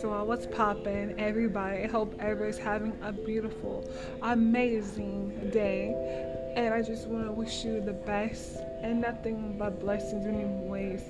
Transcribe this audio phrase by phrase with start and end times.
[0.00, 1.84] So what's poppin', everybody?
[1.84, 3.88] I hope everybody's having a beautiful,
[4.20, 6.52] amazing day.
[6.56, 11.02] And I just want to wish you the best and nothing but blessings in ways.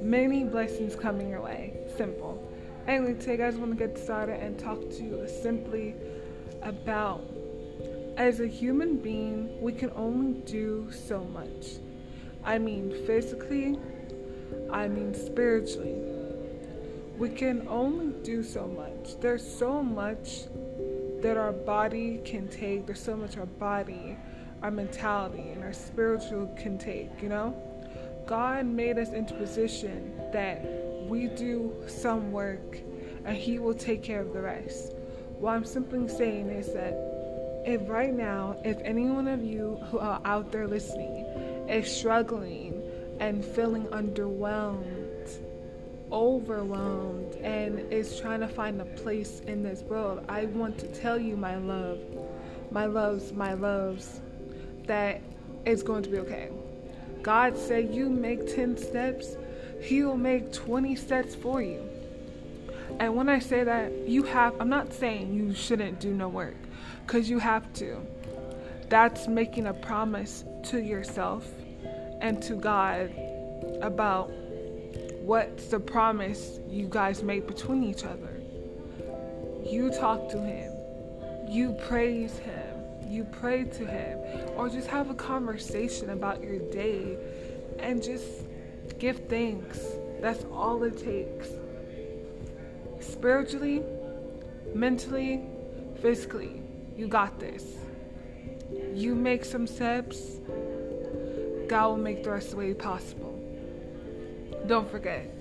[0.00, 1.76] Many blessings coming your way.
[1.96, 2.42] Simple.
[2.86, 5.94] Anyway, today, guys, want to get started and talk to you simply
[6.62, 7.22] about
[8.16, 11.78] as a human being, we can only do so much.
[12.44, 13.78] I mean, physically,
[14.70, 15.96] I mean, spiritually.
[17.16, 19.18] We can only do so much.
[19.20, 20.44] There's so much
[21.20, 22.86] that our body can take.
[22.86, 24.16] There's so much our body,
[24.62, 27.56] our mentality, and our spiritual can take, you know?
[28.26, 30.62] God made us into position that
[31.08, 32.78] we do some work
[33.24, 34.92] and He will take care of the rest.
[35.38, 37.08] What I'm simply saying is that
[37.66, 41.26] if right now, if any one of you who are out there listening
[41.68, 42.82] is struggling
[43.20, 45.38] and feeling underwhelmed,
[46.10, 51.18] overwhelmed, and is trying to find a place in this world, I want to tell
[51.18, 51.98] you, my love,
[52.70, 54.20] my loves, my loves,
[54.86, 55.20] that
[55.66, 56.50] it's going to be okay.
[57.22, 59.36] God said, You make 10 steps,
[59.80, 61.82] He will make 20 steps for you.
[63.00, 66.56] And when I say that, you have, I'm not saying you shouldn't do no work
[67.06, 68.00] because you have to.
[68.88, 71.46] That's making a promise to yourself
[72.20, 73.12] and to God
[73.82, 74.30] about
[75.20, 78.40] what's the promise you guys made between each other.
[79.70, 80.72] You talk to Him,
[81.48, 84.18] you praise Him, you pray to Him,
[84.56, 87.18] or just have a conversation about your day
[87.78, 88.24] and just
[88.98, 89.80] give thanks.
[90.20, 91.48] That's all it takes.
[93.00, 93.82] Spiritually,
[94.74, 95.42] mentally,
[96.00, 96.62] physically
[96.96, 97.64] you got this.
[98.94, 100.40] You make some steps,
[101.68, 103.34] God will make the rest of the way possible.
[104.66, 105.34] Don't forget.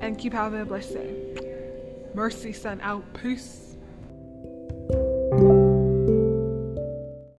[0.00, 2.10] And keep having a blessed day.
[2.14, 3.04] Mercy, Son, out.
[3.14, 3.71] Peace.